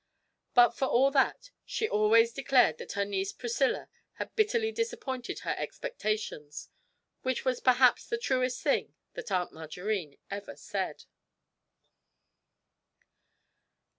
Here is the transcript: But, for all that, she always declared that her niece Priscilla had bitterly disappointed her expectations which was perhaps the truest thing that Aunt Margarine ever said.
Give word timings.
But, 0.55 0.71
for 0.75 0.85
all 0.85 1.11
that, 1.11 1.51
she 1.63 1.87
always 1.87 2.33
declared 2.33 2.79
that 2.79 2.93
her 2.93 3.05
niece 3.05 3.31
Priscilla 3.31 3.87
had 4.13 4.35
bitterly 4.35 4.71
disappointed 4.71 5.41
her 5.41 5.53
expectations 5.59 6.69
which 7.21 7.45
was 7.45 7.59
perhaps 7.59 8.07
the 8.07 8.17
truest 8.17 8.63
thing 8.63 8.95
that 9.13 9.31
Aunt 9.31 9.53
Margarine 9.53 10.17
ever 10.31 10.55
said. 10.55 11.03